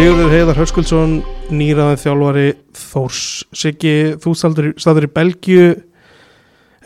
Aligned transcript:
Sigurður 0.00 0.30
Heiðar 0.32 0.56
Hörskuldsson 0.56 1.10
nýraðið 1.52 1.98
þjálfari 2.00 2.44
Þórs 2.72 3.24
Siggi, 3.52 3.90
þú 4.16 4.30
staður 4.32 5.04
í 5.04 5.08
Belgíu. 5.12 5.64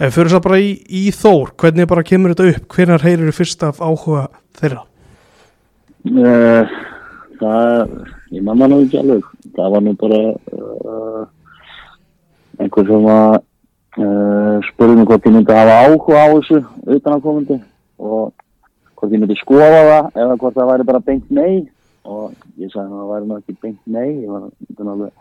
Ef 0.03 0.17
fyrir 0.17 0.33
það 0.33 0.41
bara 0.49 0.57
í, 0.59 0.73
í 0.83 1.03
Þór 1.15 1.53
hvernig 1.63 1.87
bara 1.93 2.03
kemur 2.09 2.33
þetta 2.35 2.49
upp? 2.51 2.65
Hvernig 2.75 3.05
heyrir 3.07 3.31
þú 3.31 3.35
fyrst 3.37 3.61
af 3.69 3.79
áhuga 3.79 4.25
þeirra? 4.59 4.83
Uh, 6.11 6.75
það, 7.39 7.95
ég 8.35 8.47
manna 8.49 8.69
nú 8.73 8.81
ekki 8.83 8.99
alveg. 9.05 9.29
Það 9.61 9.71
var 9.77 9.87
nú 9.87 9.93
bara 10.01 10.19
uh, 10.35 11.23
einhver 12.65 12.91
sem 12.91 13.07
að 13.15 13.37
uh, 13.37 14.59
spurði 14.73 14.99
mig 14.99 15.07
hvort 15.13 15.31
ég 15.31 15.37
myndi 15.37 15.61
hafa 15.61 15.79
áhuga 15.85 16.19
á 16.19 16.27
þessu 16.35 16.65
utan 16.99 17.15
á 17.15 17.25
komandi 17.31 17.61
og 18.03 18.35
hvort 18.99 19.15
ég 19.15 19.23
myndi 19.23 19.39
skoða 19.39 19.71
það 19.71 20.21
eða 20.25 20.41
hvort 20.43 20.59
það 20.59 20.73
væri 20.73 20.89
bara 20.91 21.05
beint 21.13 21.31
nei 21.31 21.55
og 22.05 22.35
ég 22.61 22.73
sagði 22.73 22.91
að 22.93 23.01
það 23.01 23.11
væri 23.13 23.29
nú 23.29 23.39
ekki 23.41 23.57
beint 23.63 23.81
nei, 23.87 24.11
ég 24.25 24.31
var 24.31 24.93
alveg 24.95 25.13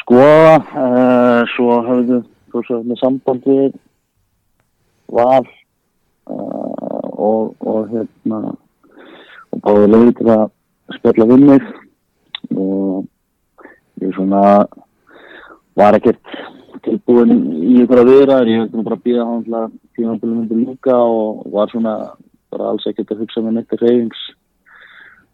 skoða. 0.00 0.56
Uh, 0.74 1.40
svo 1.54 1.80
hafði 1.86 2.20
þú 2.50 2.62
svo 2.66 2.80
með 2.86 3.00
samband 3.00 3.46
við 3.46 3.76
val 5.10 5.44
uh, 5.44 7.06
og, 7.14 7.54
og 7.60 7.90
hérna 7.92 8.40
og 9.50 9.62
báði 9.64 9.90
leiði 9.90 10.16
til 10.20 10.30
að 10.34 10.44
spjalla 10.96 11.28
við 11.30 11.46
mig 11.48 11.68
og 12.56 13.06
ég 14.00 14.14
svona 14.16 14.42
var 15.78 15.98
ekkert 15.98 16.34
tilbúin 16.84 17.32
í 17.60 17.82
ykkur 17.84 18.02
að 18.02 18.12
vera 18.14 18.40
ég 18.48 18.64
hefði 18.64 18.84
bara 18.86 19.02
býða 19.04 19.28
hann 19.28 19.46
til 19.46 19.56
að 19.58 19.72
tímafélum 19.98 20.42
myndi 20.42 20.60
líka 20.64 20.96
og 20.96 21.46
var 21.52 21.70
svona 21.72 21.96
bara 22.50 22.70
alls 22.72 22.86
ekkert 22.88 23.12
að 23.14 23.24
hugsa 23.24 23.44
með 23.44 23.58
neitt 23.58 23.76
reyfings 23.82 24.22
uh, 24.30 24.39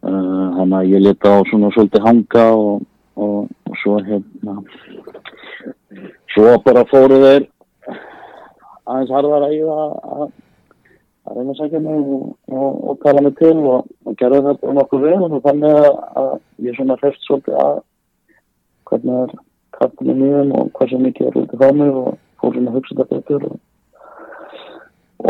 þannig 0.06 0.78
að 0.78 0.90
ég 0.92 1.04
leta 1.04 1.34
á 1.34 1.38
svona 1.50 1.72
svolítið 1.74 2.06
hanga 2.06 2.46
og, 2.54 2.86
og, 3.16 3.36
og 3.66 3.78
svo 3.82 3.98
hérna 4.06 4.56
svo 6.34 6.56
bara 6.64 6.86
fóru 6.90 7.20
þeir 7.22 7.46
aðeins 8.86 9.14
harðar 9.14 9.46
að 9.48 9.56
ég 9.56 9.70
að 9.72 10.27
að 11.27 11.38
reyna 11.40 11.54
að 11.54 11.58
segja 11.58 11.80
mig 11.82 12.10
og, 12.14 12.27
og, 12.54 12.98
kalla 13.02 13.22
mig 13.24 13.34
til 13.40 13.56
og, 13.66 13.88
gera 14.20 14.42
það 14.44 14.60
bara 14.62 14.77
nokkuð 14.78 15.06
vel 15.08 15.22
og 15.27 15.40
þannig 15.46 15.78
að, 15.80 15.92
að 16.22 16.32
ég 16.66 16.78
svona 16.78 16.98
hrefst 17.00 17.27
svolítið 17.27 17.58
að 17.64 17.80
hvernig 18.86 19.22
er 19.24 19.34
kattinu 19.77 20.14
mjögum 20.20 20.52
og 20.60 20.70
hvað 20.77 20.92
sem 20.92 21.06
mikið 21.06 21.30
er 21.30 21.38
út 21.42 21.56
í 21.56 21.70
mig 21.80 21.96
og 22.02 22.12
fór 22.40 22.54
svona 22.54 22.70
að 22.70 22.78
hugsa 22.78 22.98
þetta 23.00 23.18
betur 23.18 23.48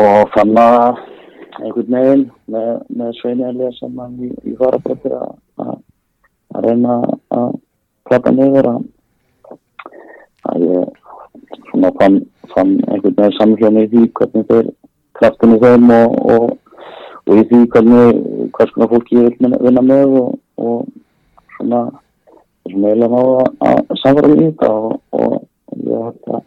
og 0.05 0.35
fann 0.35 0.59
að 0.61 1.01
einhvern 1.61 1.97
veginn 1.97 2.25
með, 2.53 2.71
með 2.99 3.13
Sveini 3.21 3.47
að 3.47 3.61
lesa 3.63 3.89
mann 3.93 4.17
í, 4.21 4.31
í 4.49 4.55
farabrætti 4.59 5.13
að, 5.17 5.79
reyna 6.67 6.99
að 7.37 7.57
platta 8.09 8.33
niður 8.35 8.71
að, 8.73 8.85
ég 10.63 11.63
svona 11.71 11.93
fann, 12.01 12.21
fann 12.55 12.77
einhvern 12.87 13.19
veginn 13.19 13.39
samfélagin 13.39 13.83
í 13.83 13.91
því 13.93 14.07
hvernig 14.21 14.49
þeir 14.51 14.73
kraftinu 15.21 15.61
þeim 15.63 15.93
og, 15.97 16.17
og, 16.35 16.49
og 17.27 17.41
í 17.41 17.47
því 17.51 17.63
hvernig 17.75 18.25
hvers 18.57 18.75
konar 18.75 18.93
fólki 18.93 19.21
ég 19.21 19.39
vil 19.41 19.55
vinna 19.65 19.85
með 19.85 20.19
og, 20.23 20.35
og 20.61 20.91
svona 21.57 21.87
svona 22.67 22.91
eiginlega 22.91 23.09
ná 23.13 23.21
að, 23.23 23.49
að 23.69 23.99
samfara 24.03 24.35
í 24.35 24.39
þetta 24.43 24.71
og 25.17 25.35
ég 25.87 26.07
held 26.07 26.31
að 26.37 26.45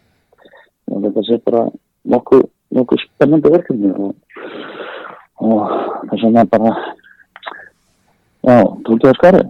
að 0.89 1.27
sé 1.27 1.37
bara 1.45 1.65
nokkuð 2.09 2.43
nokkuð 2.77 3.03
spennandi 3.03 3.51
verkefni 3.53 3.91
og 3.93 4.15
þess 6.09 6.27
að 6.27 6.37
það 6.37 6.51
bara 6.53 6.73
já, 8.43 8.57
tók 8.85 8.99
ég 9.03 9.09
að 9.11 9.17
skari 9.21 9.45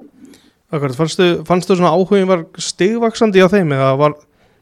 Akkurat, 0.70 0.94
fannstu, 0.94 1.28
fannstu 1.50 1.74
svona 1.80 1.96
áhugin 1.98 2.30
var 2.30 2.44
stigvaksandi 2.62 3.42
á 3.42 3.50
þeim 3.50 3.72
eða 3.74 3.94
var, 3.98 4.14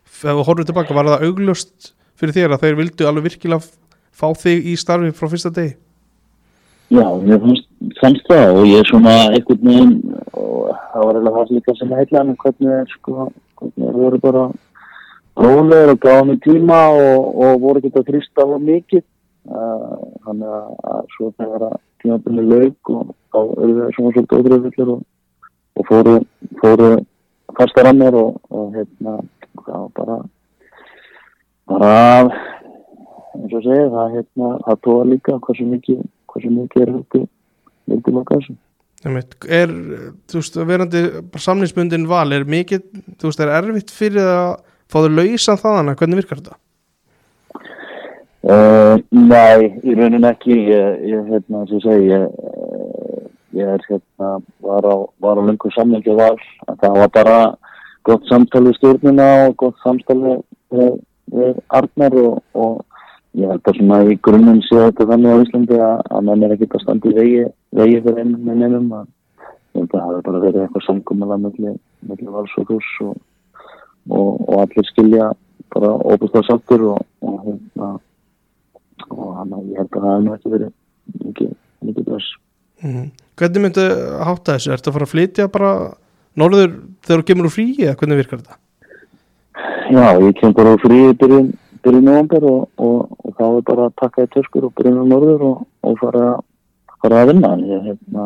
ef 0.08 0.22
við 0.24 0.46
horfum 0.48 0.68
tilbaka, 0.70 0.96
var 0.96 1.10
það 1.10 1.26
auglust 1.28 1.90
fyrir 2.16 2.36
þér 2.38 2.56
að 2.56 2.64
þeir 2.64 2.78
vildu 2.80 3.10
alveg 3.10 3.26
virkilega 3.26 3.68
fá 4.16 4.30
þig 4.40 4.70
í 4.72 4.76
starfi 4.80 5.12
frá 5.18 5.28
fyrsta 5.34 5.52
degi? 5.52 5.76
Já, 6.96 7.04
ég 7.28 7.44
fannst, 7.44 7.68
fannst 8.00 8.30
það 8.32 8.62
og 8.62 8.70
ég 8.70 8.80
er 8.80 8.88
svona 8.88 9.18
einhvern 9.34 9.68
veginn 9.68 9.98
og 10.32 10.72
það 10.94 11.04
var 11.10 11.20
alveg 11.20 11.36
það 11.36 11.52
líka 11.58 11.76
sem 11.76 11.92
heitlaði 11.98 12.30
mig 12.30 12.40
hvernig 12.46 12.74
er 12.78 12.94
sko, 12.94 13.28
hvernig 13.60 13.90
er 13.90 14.00
voru 14.00 14.22
bara 14.24 14.46
rólegur 15.44 15.94
og 15.98 16.02
gáða 16.08 16.24
mig 16.30 16.40
tíma 16.48 16.80
og, 16.96 17.28
og 17.36 17.62
voru 17.66 17.84
ekki 17.84 18.00
að 18.00 18.14
þrýsta 18.14 18.46
alveg 18.46 18.68
mikið 18.72 19.04
þannig 19.48 20.56
að, 20.58 21.06
svo 21.16 21.30
þegar 21.38 21.68
að 21.70 21.78
tímabili 22.04 22.46
laug 22.48 22.92
og 22.94 23.14
þá 23.32 23.40
eru 23.64 23.78
það 23.78 23.94
svona 23.96 24.14
svolítið 24.16 24.40
ódröðvillir 24.40 24.92
og, 24.94 25.02
og 25.78 25.88
fóru, 25.88 26.16
fóru 26.62 26.92
fastar 27.58 27.92
mér 27.96 28.18
og, 28.20 28.38
og 28.52 28.76
hérna 28.76 29.18
það 29.64 29.74
var 29.74 29.90
bara 29.98 30.20
bara 31.68 31.96
eins 33.38 33.54
og 33.54 33.66
segja 33.66 33.90
það 33.96 34.16
hérna 34.18 34.54
það 34.68 34.80
tóða 34.88 35.10
líka 35.14 35.40
hversu 35.48 35.68
mikið 35.72 36.06
hversu 36.32 36.54
mikið 36.54 36.86
er 36.86 36.96
þetta 36.96 37.26
vildi 37.88 38.16
loka 38.16 38.40
þessu 38.40 38.58
Er, 39.06 39.70
þú 40.26 40.40
veist, 40.40 40.56
verandi 40.68 41.02
samlingsbundin 41.38 42.08
val, 42.10 42.32
er 42.34 42.48
mikið, 42.50 42.82
þú 43.22 43.30
veist, 43.30 43.44
er 43.46 43.52
erfitt 43.54 43.94
fyrir 43.94 44.26
að 44.26 44.56
fá 44.90 44.98
þau 44.98 45.12
lausan 45.14 45.60
þaðan? 45.62 45.92
Að 45.92 46.00
hvernig 46.02 46.20
virkar 46.24 46.42
þetta? 46.42 46.58
Uh, 48.48 48.96
nei, 49.12 49.74
í 49.84 49.94
raunin 49.98 50.28
ekki. 50.30 50.56
Ég, 50.72 51.02
ég 51.12 51.32
hérna, 51.34 51.66
þess 51.68 51.82
að 51.82 51.88
segja 51.88 52.20
ég, 52.22 52.36
ég 53.60 53.72
er 53.74 53.88
hérna 53.90 54.30
var 54.64 54.88
á, 54.88 54.96
var 55.24 55.42
á 55.42 55.44
lengur 55.44 55.74
samlingi 55.76 56.16
val. 56.16 56.38
Það 56.80 57.00
var 57.02 57.12
bara 57.18 57.40
gott 58.08 58.24
samtali 58.30 58.72
stjórnina 58.78 59.28
og 59.50 59.58
gott 59.60 59.76
samtali 59.84 60.38
við, 60.72 60.96
við 61.36 61.60
Arnar 61.76 62.16
og, 62.22 62.40
og 62.56 62.86
ég 63.36 63.52
held 63.52 63.68
að 63.68 63.82
svona 63.82 64.00
í 64.08 64.16
grunnum 64.24 64.64
sé 64.64 64.80
þetta 64.80 65.10
þannig 65.12 65.36
á 65.36 65.44
Íslandi 65.44 65.80
að, 65.90 66.06
að 66.16 66.26
mann 66.30 66.48
er 66.48 66.56
ekki 66.56 66.70
að 66.72 66.86
standa 66.86 67.12
í 67.12 67.18
vegi, 67.18 67.46
vegi 67.76 68.02
fyrir 68.06 68.24
einn 68.24 68.34
með 68.48 68.62
nefnum 68.64 68.94
að 69.02 69.10
ég 69.78 69.92
það 69.92 70.06
hefur 70.06 70.26
bara 70.30 70.44
verið 70.46 70.64
eitthvað 70.64 70.88
samkommala 70.88 71.38
mellir 71.44 72.32
vals 72.38 72.56
og 72.62 72.72
hús 72.72 72.90
og, 73.04 73.20
og, 74.08 74.30
og 74.48 74.56
allir 74.64 74.88
skilja 74.94 75.32
bara 75.76 75.92
óbúst 76.00 76.40
á 76.40 76.42
sattur 76.48 76.94
og 76.96 77.04
hérna 77.44 77.98
og 79.10 79.30
hann 79.38 79.56
að 79.56 79.72
ég 79.72 79.82
held 79.82 79.96
að 79.96 80.04
það 80.04 80.18
hefur 80.18 80.36
ekki 80.38 80.54
verið 80.56 80.74
mikið, 81.24 81.56
mikið 81.88 82.12
bless 82.12 82.36
Mm 82.84 82.94
-hmm. 82.94 83.12
Hvernig 83.38 83.62
myndu 83.62 83.84
hátta 84.26 84.54
þessu? 84.54 84.72
Er 84.72 84.78
þetta 84.78 84.90
að 84.90 84.94
fara 84.94 85.06
að 85.06 85.14
flytja 85.14 85.48
bara 85.48 85.72
norður 86.38 86.72
þegar 87.06 87.22
þú 87.22 87.28
kemur 87.28 87.46
úr 87.46 87.56
fríi 87.58 87.86
eða 87.86 87.98
hvernig 88.00 88.18
virkar 88.18 88.40
þetta? 88.42 88.56
Já, 89.90 90.08
ég 90.22 90.36
kem 90.40 90.54
bara 90.54 90.74
úr 90.74 90.82
fríi 90.82 91.14
byrjun, 91.14 91.48
byrjun 91.84 92.06
november 92.06 92.44
og, 92.44 92.70
og, 92.78 93.10
og 93.24 93.34
þá 93.38 93.46
er 93.58 93.62
bara 93.70 93.86
að 93.86 93.98
taka 94.02 94.24
í 94.24 94.32
töskur 94.36 94.66
og 94.66 94.74
byrjun 94.78 95.02
á 95.02 95.06
norður 95.06 95.42
og, 95.42 95.68
og 95.82 95.98
fara, 96.02 96.26
fara 97.02 97.22
að 97.22 97.28
vinna 97.32 97.52
ég, 97.58 97.82
hérna, 97.88 98.26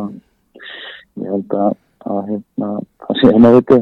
ég 1.22 1.32
held 1.32 1.54
að, 1.54 1.72
að 2.06 2.22
hérna, 2.32 2.70
það 3.06 3.22
sé 3.22 3.32
hérna 3.32 3.54
viti 3.56 3.80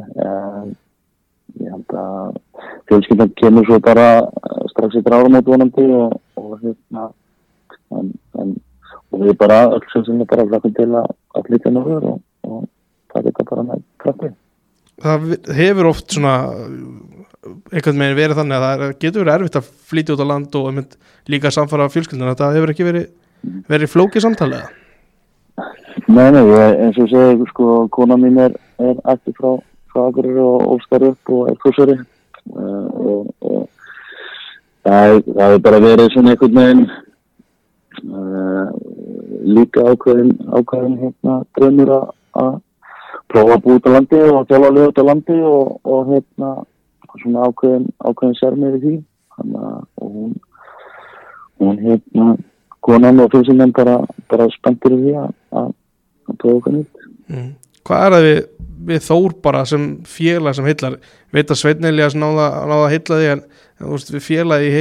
ég 1.60 1.72
held 1.74 1.98
að 1.98 2.38
fjölskyndan 2.90 3.32
kemur 3.40 3.68
svo 3.68 3.80
bara 3.84 4.08
strax 4.72 5.00
í 5.00 5.04
drárum 5.06 5.38
á 5.38 5.42
dvonandi 5.46 5.86
og 5.94 6.58
hérna 6.64 7.10
en, 7.96 8.12
en 8.40 8.58
og 9.10 9.24
við 9.26 9.38
bara 9.40 9.64
öll 9.74 9.86
sem 9.94 10.06
sem 10.06 10.22
er 10.22 10.30
bara 10.30 10.46
hlakkum 10.46 10.76
til 10.78 10.90
að 10.92 11.10
að 11.38 11.48
flytja 11.48 11.74
norður 11.74 12.12
og, 12.14 12.20
og 12.46 12.68
það 13.14 13.30
er 13.32 13.48
bara 13.52 13.66
með 13.72 13.86
krafti. 14.02 14.32
Það 15.00 15.56
hefur 15.56 15.90
oft 15.90 16.14
svona 16.14 16.34
einhvern 17.72 18.02
veginn 18.02 18.18
verið 18.18 18.40
þannig 18.42 18.58
að 18.58 18.66
það 18.66 18.94
getur 19.00 19.24
verið 19.24 19.36
erfitt 19.38 19.58
að 19.60 19.72
flytja 19.90 20.16
út 20.16 20.24
á 20.28 20.32
land 20.32 20.60
og 20.60 20.70
mynd, 20.76 20.98
líka 21.32 21.52
samfara 21.56 21.90
fjölskylduna, 21.94 22.36
þetta 22.36 22.52
hefur 22.58 22.74
ekki 22.74 22.88
verið 22.88 23.10
verið 23.70 23.94
flókið 23.94 24.26
samtalið 24.26 24.68
Nei, 26.10 26.30
nei, 26.32 26.42
ég, 26.42 26.78
eins 26.84 26.98
og 27.00 27.10
segja 27.12 27.48
sko, 27.52 27.66
kona 27.92 28.16
mín 28.20 28.38
er, 28.40 28.54
er 28.80 29.00
eftir 29.12 29.36
frá 29.38 29.58
frá 29.90 30.06
Akureyri 30.08 30.42
og 30.44 30.76
Óskar 30.76 31.06
upp 31.10 31.32
og 31.34 31.50
er 31.50 31.58
kursari 31.64 31.96
og, 32.54 33.30
og 33.40 33.62
það, 34.86 35.20
það 35.28 35.46
hefur 35.46 35.64
bara 35.68 35.84
verið 35.86 36.12
svona 36.14 36.36
einhvern 36.36 36.60
veginn 36.62 36.90
Uh, 38.00 38.70
líka 39.44 39.82
ákveðin 39.84 40.32
ákveðin 40.56 40.98
hérna 41.02 41.34
drömmur 41.58 41.90
að 41.92 42.54
prófa 43.28 43.56
að 43.58 43.64
búið 43.66 43.80
út 43.80 43.88
á 43.90 43.92
landi 43.96 44.20
og 44.24 44.46
þjála 44.48 44.70
lög 44.76 44.92
út 44.92 45.02
á 45.02 45.10
landi 45.10 45.40
og, 45.50 45.74
og 45.84 46.12
hérna 46.14 46.52
svona 47.20 47.48
ákveðin 47.50 47.90
ákveðin 48.00 48.38
sérmið 48.40 48.78
í 48.78 48.82
því 48.84 48.94
Hanna, 49.36 49.72
og 50.00 50.14
hún 50.16 50.32
hún 51.60 51.82
hérna 51.84 52.28
konan 52.80 53.20
og 53.20 53.34
fylgsinnan 53.34 53.76
bara, 53.76 53.98
bara 54.32 54.48
spenntur 54.56 54.96
í 54.96 55.02
því 55.02 55.16
að 55.26 55.36
að 55.60 55.74
prófa 56.38 56.56
okkur 56.62 56.78
nýtt 56.78 57.08
mm. 57.28 57.52
Hvað 57.90 58.06
er 58.06 58.16
það 58.16 58.28
við, 58.30 58.42
við 58.88 59.04
þór 59.06 59.36
bara 59.44 59.66
sem 59.68 59.88
félag 60.08 60.58
sem 60.58 60.68
heillar 60.68 60.98
veit 61.36 61.50
að 61.50 61.62
Sveitnælias 61.62 62.16
náða, 62.18 62.50
náða 62.70 62.92
því 63.20 63.32
en 63.34 63.44
veist 63.80 64.14
við 64.14 64.26
félagi 64.26 64.72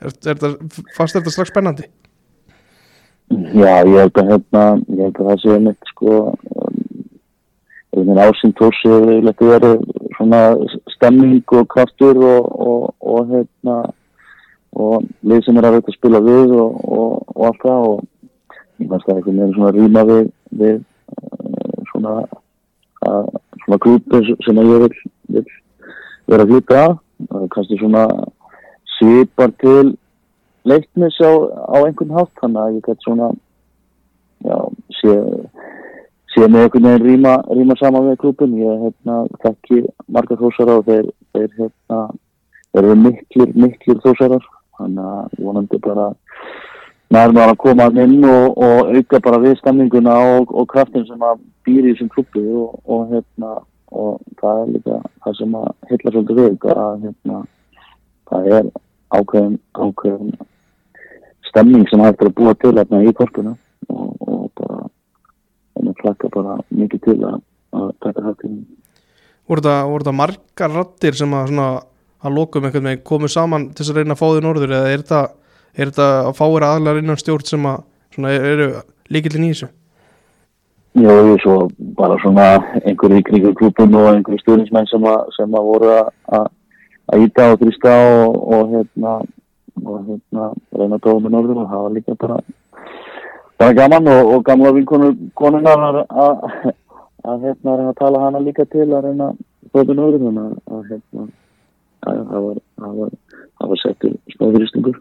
er, 0.00 0.54
fannst 0.96 1.16
þetta 1.16 1.32
strax 1.34 1.52
spennandi? 1.52 1.88
Já, 3.30 3.84
ég 3.86 3.94
held 4.00 4.18
að 4.18 4.30
hérna, 4.32 4.64
ég 4.90 5.04
held 5.06 5.20
að 5.20 5.28
það 5.28 5.42
sé 5.44 5.58
mitt 5.62 5.90
sko 5.92 6.14
um, 6.32 6.80
einhvern 7.94 8.22
ásinn 8.24 8.54
tósi 8.58 8.90
hefur 8.90 9.52
verið 9.52 9.84
svona 10.16 10.40
stemming 10.96 11.54
og 11.58 11.68
kraftur 11.70 12.18
og, 12.18 12.48
og, 12.66 12.82
og 13.00 13.30
hérna 13.30 13.76
og 14.80 15.06
lið 15.26 15.44
sem 15.46 15.58
er 15.58 15.68
að 15.68 15.78
veit 15.78 15.90
að 15.90 15.98
spila 15.98 16.22
við 16.24 16.54
og, 16.56 16.82
og, 16.86 17.14
allt 17.48 17.64
það 17.64 17.88
og 17.92 18.02
ég 18.80 18.90
fannst 18.90 19.06
það 19.06 19.16
einhvern 19.16 19.40
veginn 19.40 19.56
svona 19.56 19.72
rýma 19.76 20.04
við, 20.10 20.28
við 20.62 20.78
svona 21.90 22.14
svona 23.64 23.80
grúpi 23.84 24.36
sem 24.46 24.60
ég 24.62 24.84
vil, 24.84 25.00
vil 25.36 25.46
vera 26.30 26.46
að 26.46 26.52
glúpa 26.52 26.84
að 27.30 27.48
kannski 27.54 27.80
svona 27.80 28.04
svipar 28.96 29.52
til 29.62 29.94
leiknis 30.68 31.16
á, 31.24 31.30
á 31.72 31.76
einhvern 31.84 32.16
hátt 32.16 32.32
þannig 32.42 32.62
að 32.62 32.76
ég 32.78 32.86
gett 32.88 33.06
svona 33.06 33.30
já, 34.44 34.58
sé 35.00 35.16
sé 36.34 36.46
með 36.46 36.66
einhvern 36.66 36.86
veginn 36.86 37.06
rýma, 37.06 37.34
rýma 37.50 37.76
saman 37.80 38.06
með 38.06 38.20
klúpin 38.22 38.56
ég 38.60 38.82
hérna, 38.84 39.16
þekki 39.42 39.80
marga 40.14 40.38
þósara 40.38 40.78
og 40.78 40.86
þeir, 40.86 41.08
þeir 41.34 41.50
hérna, 41.58 42.00
eru 42.78 42.96
miklir, 42.98 43.54
miklir 43.58 44.02
þósarar. 44.04 44.46
Þannig 44.78 45.08
að 45.10 45.40
vonandi 45.44 45.80
bara 45.84 46.06
bara 47.10 47.50
að 47.50 47.58
koma 47.58 47.88
inn 47.90 48.24
og, 48.24 48.58
og 48.58 48.92
auka 48.94 49.20
bara 49.24 49.40
við 49.42 49.56
stemninguna 49.58 50.14
og, 50.36 50.52
og 50.54 50.68
kraftin 50.70 51.06
sem 51.08 51.22
að 51.26 51.40
býri 51.66 51.90
í 51.90 51.94
þessum 51.94 52.12
klubbi 52.14 52.44
og, 52.46 52.78
og 52.86 53.10
hérna 53.10 53.56
og 53.90 54.20
það 54.38 54.60
er 54.60 54.70
líka 54.76 55.00
það 55.24 55.36
sem 55.40 55.56
að 55.58 55.68
hitla 55.90 56.14
svolítið 56.14 56.40
við 56.40 56.68
að 56.76 57.04
hérna 57.06 57.42
það 58.30 58.48
er 58.58 58.70
ákveðin 59.10 59.58
ákveðin 59.74 60.32
stemning 61.50 61.88
sem 61.90 62.04
hægt 62.04 62.22
að 62.22 62.34
búa 62.38 62.54
til 62.54 62.76
hérna 62.78 63.02
í 63.02 63.14
korpuna 63.18 63.56
og 63.90 64.50
bara 64.60 64.84
það 65.80 65.94
klakka 66.04 66.30
bara 66.36 66.58
mikið 66.70 67.06
til 67.08 67.18
að, 67.26 67.40
að 67.74 67.90
taka 68.06 68.26
það 68.28 68.36
til 68.44 68.56
voru 69.50 69.66
þetta 69.66 70.14
margar 70.14 70.76
rattir 70.78 71.18
sem 71.18 71.34
að 71.34 71.56
að 72.20 72.36
lokum 72.36 72.66
einhvern 72.66 72.88
veginn 72.90 73.06
komið 73.06 73.32
saman 73.32 73.62
til 73.72 73.86
að 73.86 74.00
reyna 74.00 74.14
að 74.14 74.20
fá 74.20 74.26
því 74.28 74.40
norður 74.44 74.74
eða 74.76 74.88
er 74.92 75.02
þetta, 75.02 75.20
er 75.76 75.90
þetta 75.90 76.08
að 76.28 76.38
fáir 76.38 76.66
aðlar 76.66 77.00
innan 77.00 77.20
stjórn 77.20 77.46
sem 77.46 77.68
að 77.70 77.84
svona, 78.14 78.32
eru 78.34 78.70
líkillin 79.10 79.48
í 79.48 79.52
þessu? 79.52 79.70
Já, 80.98 81.06
ég 81.06 81.42
svo 81.44 81.68
bara 81.98 82.16
svona 82.18 82.46
einhverju 82.82 83.20
í 83.20 83.26
kringu 83.26 83.52
klúpun 83.58 83.94
og 83.94 84.08
einhverju 84.10 84.40
stjórnismenn 84.42 84.88
sem, 84.90 85.04
sem 85.36 85.52
að 85.54 85.68
voru 85.68 85.92
að 85.94 87.22
íta 87.22 87.52
og 87.52 87.60
þrýsta 87.60 87.92
og, 88.24 88.40
og 88.56 88.72
hérna 88.74 89.12
og 89.80 90.00
hérna 90.08 90.48
reyna 90.74 90.98
að 90.98 91.04
tóða 91.04 91.22
með 91.24 91.34
norður 91.36 91.60
og 91.62 91.70
það 91.70 91.84
var 91.84 91.94
líka 91.94 92.16
bara 92.20 92.40
bara 93.60 93.76
gaman 93.78 94.10
og, 94.10 94.32
og 94.34 94.42
gamla 94.48 94.72
vinkonunar 94.76 95.84
að 95.84 96.00
að 97.30 97.46
hérna 97.46 97.76
reyna 97.76 97.92
að 97.92 98.00
tala 98.00 98.24
hana 98.24 98.42
líka 98.42 98.66
til 98.72 98.88
að 98.88 99.06
reyna 99.06 99.30
að 99.30 99.38
tóða 99.70 99.86
með 99.92 100.00
norður 100.00 100.26
þannig 100.26 100.58
að 100.74 100.90
hérna 100.90 101.28
var, 102.48 102.60
það 102.82 102.98
var, 102.98 103.14
það 103.60 103.72
var 103.72 103.82
settur 103.84 104.18
smáfyrirstingur 104.34 105.00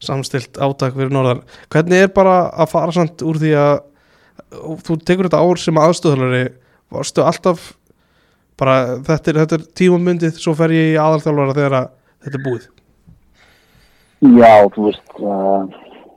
Samstilt 0.00 0.56
átak 0.56 0.94
fyrir 0.96 1.12
norðar 1.12 1.42
Hvernig 1.72 2.06
er 2.06 2.12
bara 2.14 2.36
að 2.50 2.72
fara 2.72 2.94
samt 2.96 3.24
úr 3.26 3.40
því 3.40 3.54
að 3.60 3.74
þú 4.86 4.96
tekur 5.04 5.28
þetta 5.28 5.42
ár 5.44 5.60
sem 5.60 5.78
aðstöðalari 5.78 6.44
varstu 6.90 7.22
alltaf 7.22 7.70
bara 8.60 8.98
þetta 9.06 9.32
er, 9.32 9.40
er 9.44 9.64
tímumundið 9.78 10.40
svo 10.40 10.54
fer 10.58 10.74
ég 10.74 10.94
í 10.94 11.00
aðalþjálfara 11.00 11.56
þegar 11.56 11.76
að 11.78 11.86
þetta 12.24 12.38
er 12.38 12.44
búið? 12.44 12.66
Já, 14.20 14.52
þú 14.74 14.88
veist 14.88 15.14
uh, 15.22 15.62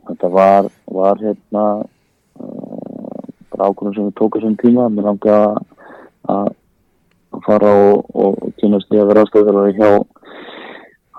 þetta 0.10 0.32
var, 0.34 0.68
var 0.98 1.22
hérna 1.24 1.68
uh, 1.84 3.22
bara 3.54 3.70
ákvörðum 3.70 3.96
sem 3.96 4.10
við 4.10 4.18
tókum 4.20 4.44
sem 4.44 4.58
tíma. 4.60 4.90
Mér 4.92 5.08
langa 5.08 5.38
að 6.34 6.52
fara 7.46 7.72
og, 7.94 8.04
og 8.12 8.52
kynast 8.60 8.90
því 8.92 9.00
að 9.00 9.10
vera 9.12 9.24
aðstöðalari 9.24 9.78
hjá 9.78 9.90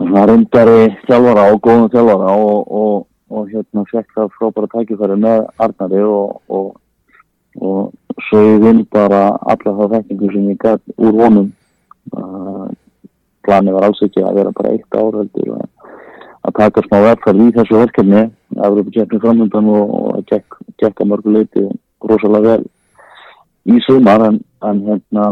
svona 0.04 0.26
reyndari 0.28 0.78
þjálfara 1.08 1.48
og 1.52 1.60
góðum 1.64 1.90
þjálfara 1.92 2.36
og, 2.44 2.72
og, 2.80 3.06
og 3.30 3.50
hérna 3.50 3.84
fekk 3.90 4.16
það 4.16 4.32
frábæra 4.38 4.70
tækifæri 4.74 5.18
með 5.24 5.44
Arnari 5.64 6.02
og, 6.04 6.40
og 6.48 7.92
svo 8.28 8.42
ég 8.44 8.62
vinn 8.62 8.84
bara 8.92 9.26
alla 9.40 9.76
það 9.80 9.96
þekkingu 9.96 10.32
sem 10.32 10.50
ég 10.52 10.60
gæt 10.62 10.82
úr 10.98 11.16
vonum 11.18 11.48
uh, 12.14 12.66
plani 13.44 13.74
var 13.74 13.88
alls 13.88 14.02
ekki 14.04 14.22
að 14.24 14.40
vera 14.40 14.54
bara 14.56 14.74
eitt 14.74 14.98
áröldur 14.98 15.54
að 16.44 16.56
taka 16.58 16.84
smá 16.84 17.00
verðfæri 17.00 17.48
í 17.48 17.54
þessu 17.56 17.80
verkefni. 17.80 18.22
Að 18.60 18.76
vera 18.78 18.94
kjæfni 18.94 19.20
framöndan 19.22 19.70
og 19.72 20.18
að 20.18 20.42
gekka 20.82 21.06
mörguleiti 21.08 21.64
rosalega 22.04 22.58
vel 22.58 23.74
í 23.74 23.80
sumar 23.86 24.26
en, 24.28 24.40
en 24.62 24.82
hérna 24.84 25.30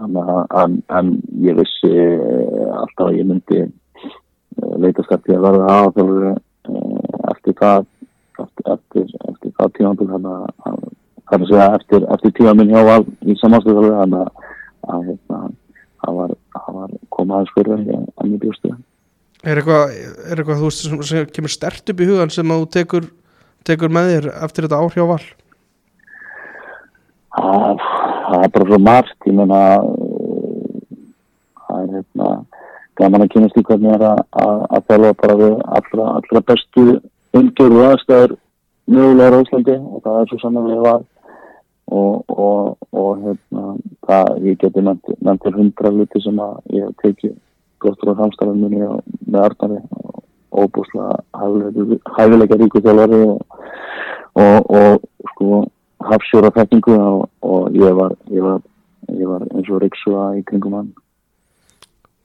en, 0.00 0.82
en 0.88 1.10
ég 1.44 1.56
vissi 1.58 1.90
eh, 1.92 2.68
alltaf 2.72 3.08
að 3.08 3.18
ég 3.18 3.28
myndi 3.28 3.60
eh, 3.62 4.74
leitast 4.80 5.12
eftir 5.12 5.36
að 5.36 5.46
verða 5.48 5.74
aðfjörður 5.78 6.28
eh, 6.32 7.26
eftir 7.32 7.58
það 7.60 7.84
eftir, 8.42 9.10
eftir, 9.28 9.52
það 9.58 9.74
tímanbúl 9.76 10.08
þannig 10.12 10.36
að 10.68 11.74
eftir, 11.76 12.06
eftir 12.14 12.34
tíma 12.38 12.54
minn 12.56 12.72
hjá 12.72 12.82
val 12.86 13.02
í 13.28 13.36
samanstöðu 13.40 13.92
þannig 13.98 14.22
að, 14.22 15.04
hérna, 15.10 15.42
það 16.02 16.18
var, 16.20 16.34
var 16.78 16.96
komað 17.14 17.36
aðeins 17.36 17.54
fyrir 17.56 17.84
enn 17.92 18.34
í 18.34 18.40
bjóstu 18.40 18.74
Er 19.42 19.58
eitthvað, 19.58 19.92
er 20.30 20.38
eitthvað 20.38 20.60
þú 20.62 20.68
sem, 20.70 20.98
sem 21.02 21.30
kemur 21.34 21.50
stert 21.50 21.90
upp 21.90 22.00
í 22.00 22.06
hugan 22.06 22.30
sem 22.30 22.46
þú 22.46 22.66
tekur, 22.70 23.08
tekur 23.66 23.90
með 23.90 24.12
þér 24.12 24.28
eftir 24.46 24.68
þetta 24.68 24.78
ár 24.78 24.94
hjá 24.94 25.06
val? 25.08 25.24
Það, 28.32 28.40
það 28.40 28.44
er 28.44 28.52
bara 28.52 28.68
svo 28.68 28.78
margt 28.80 29.26
ég 29.28 29.34
menna 29.36 29.60
það 31.66 31.80
er 31.82 31.90
hérna 31.96 32.28
gaman 32.96 33.24
að 33.24 33.32
kynast 33.34 33.58
í 33.60 33.64
hvernig 33.66 33.92
er 33.96 34.04
að, 34.08 34.22
þjálfa 34.88 35.10
bara 35.20 35.36
við 35.40 35.56
allra, 35.78 36.06
allra 36.16 36.42
bestu 36.48 36.84
umgjörðu 37.36 37.82
aðstæður 37.88 38.36
mögulegar 38.92 39.36
á 39.36 39.42
Íslandi 39.44 39.76
og 39.76 40.00
það 40.04 40.18
er 40.20 40.30
svo 40.30 40.40
sannlega 40.40 40.84
var 40.86 41.04
og, 41.92 42.24
og, 42.32 42.88
og 42.96 43.22
hérna 43.26 43.66
það 44.08 44.32
ég 44.48 44.60
geti 44.64 44.84
nefndir 44.88 45.58
hundra 45.58 45.92
luti 45.92 46.24
sem 46.24 46.40
að 46.40 46.58
ég 46.72 46.88
hef 46.88 47.04
tekið 47.04 47.36
gottur 47.84 48.14
á 48.16 48.20
samstæðan 48.22 48.64
minni 48.64 48.88
með 49.28 49.44
Arnari 49.44 49.80
og 50.00 50.24
óbúslega 50.64 51.20
hæfilega 52.16 52.60
ríku 52.60 52.80
þjálfari 52.80 53.22
og, 53.28 53.38
og 54.40 55.04
sko 55.34 55.64
hafsjóra 56.08 56.52
þekkingu 56.56 56.96
og, 56.98 57.24
og 57.44 57.78
ég, 57.78 57.94
var, 57.96 58.14
ég, 58.32 58.44
var, 58.44 58.60
ég 59.10 59.30
var 59.30 59.46
eins 59.50 59.70
og 59.70 59.82
riksuða 59.82 60.26
í 60.38 60.44
kringum 60.48 60.78
hann. 60.78 60.92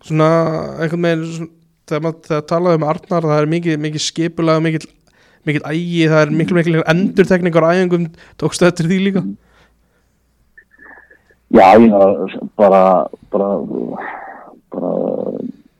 Svona 0.05 0.29
einhvern 0.77 1.07
veginn 1.07 1.49
þegar 1.87 2.45
talaði 2.49 2.81
um 2.81 2.87
Arnar 2.87 3.27
það 3.27 3.41
er 3.41 3.51
mikið, 3.51 3.81
mikið 3.83 4.03
skipulega 4.03 4.63
mikið, 4.63 4.87
mikið 5.47 5.67
ægi, 5.71 6.07
það 6.11 6.23
er 6.23 6.33
miklu 6.41 6.57
miklu 6.59 6.87
endurtekningar 6.93 7.69
ægingum, 7.71 8.09
tókstu 8.41 8.67
þetta 8.67 8.87
því 8.87 9.03
líka? 9.05 9.23
Já, 11.55 11.67
ég 11.79 11.93
var 11.93 12.33
bara 12.59 12.83
bara, 13.31 13.51
bara 14.73 14.91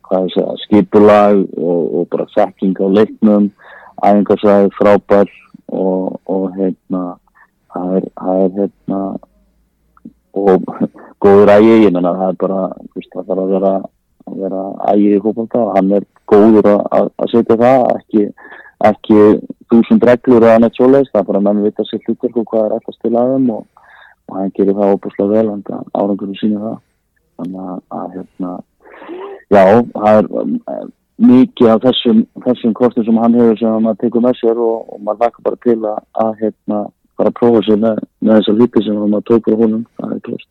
hvað 0.08 0.24
ég 0.24 0.34
segja, 0.34 0.56
skipulag 0.64 1.42
og, 1.60 1.82
og 2.00 2.08
bara 2.12 2.28
þekking 2.32 2.80
á 2.80 2.86
leiknum. 2.98 3.50
Ægingarsæði 3.98 4.70
frábær 4.78 5.30
og, 5.74 6.20
og 6.30 6.44
hérna 6.56 7.18
það 7.78 7.96
er, 7.98 8.08
það 8.22 8.42
er 8.44 8.56
hérna 8.58 9.00
og 10.38 10.66
góður 11.22 11.54
ægi, 11.56 11.76
ég 11.84 11.94
menna 11.94 12.14
það 12.18 12.32
er 12.32 12.40
bara, 12.42 12.60
veist, 12.94 13.10
það 13.14 13.30
þarf 13.30 13.44
að 13.44 13.54
vera 13.54 13.72
að 14.28 14.40
vera 14.42 14.64
ægi 14.92 15.14
í 15.16 15.20
fólkvölda 15.24 15.62
og 15.64 15.76
hann 15.76 15.94
er 15.98 16.06
góður 16.28 16.68
að, 16.74 17.10
að 17.16 17.32
setja 17.32 17.56
það 17.62 17.86
ekki, 17.94 18.26
ekki 18.88 19.22
þúsund 19.72 20.06
reglur 20.08 20.46
eða 20.46 20.60
neitt 20.62 20.78
svoleiðis, 20.78 21.10
það 21.12 21.22
er 21.22 21.30
bara 21.30 21.44
menn 21.46 21.64
vita 21.64 21.86
sér 21.88 22.04
hlutur 22.04 22.36
og 22.42 22.50
hvað 22.52 22.66
er 22.66 22.76
alltaf 22.76 23.00
til 23.02 23.14
aðeim 23.14 23.48
og, 23.56 23.64
og 24.28 24.38
hann 24.38 24.54
gerir 24.56 24.78
það 24.78 24.94
óbúslega 24.96 25.32
vel 25.32 25.54
en 25.54 25.64
árangurum 25.72 26.36
sína 26.38 26.62
það. 26.66 26.78
Þannig 27.38 27.66
að, 27.72 27.82
að 27.94 28.14
hérna 28.16 28.52
já, 29.54 29.62
það 29.94 30.20
er 30.20 30.30
um, 30.42 30.54
mikið 31.28 31.72
af 31.72 31.82
þessum, 31.82 32.22
þessum 32.44 32.74
kostum 32.78 33.06
sem 33.06 33.20
hann 33.22 33.36
hefur 33.38 33.58
sem 33.58 33.88
hann 33.88 34.00
tekur 34.02 34.24
með 34.24 34.38
sér 34.40 34.62
og, 34.62 34.88
og 34.92 35.02
maður 35.02 35.26
lakka 35.26 35.44
bara 35.46 35.60
til 35.64 35.78
að, 35.82 36.00
að 36.24 36.32
hérna 36.42 36.80
bara 37.18 37.34
prófa 37.34 37.64
sér 37.66 37.80
með, 37.82 38.02
með 38.22 38.40
þessar 38.40 38.58
hluti 38.58 38.84
sem 38.86 39.00
maður 39.02 39.26
tókur 39.30 39.58
á 39.58 39.60
honum, 39.62 39.84
það 39.98 40.14
er 40.14 40.24
klart 40.28 40.48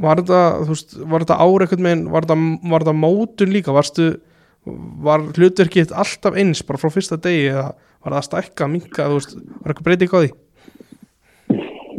Var 0.00 0.20
þetta, 0.22 0.40
þú 0.64 0.72
veist, 0.72 0.92
var 1.12 1.24
þetta 1.24 1.36
eitthvað 1.44 1.82
með, 1.84 2.04
var 2.08 2.24
þetta, 2.24 2.36
þetta 2.80 2.96
mótun 2.96 3.50
líka, 3.52 3.72
varstu, 3.76 4.06
var 5.04 5.26
hlutverkið 5.36 5.92
alltaf 5.92 6.38
eins 6.40 6.62
bara 6.64 6.80
frá 6.80 6.92
fyrsta 6.94 7.18
degi 7.20 7.50
eða 7.50 7.66
var 8.00 8.14
það 8.14 8.20
að 8.20 8.26
stækka, 8.28 8.68
minka, 8.72 9.08
þú 9.10 9.18
veist, 9.18 9.34
var 9.60 9.74
eitthvað 9.74 9.88
breytið 9.88 10.08
því? 10.24 10.30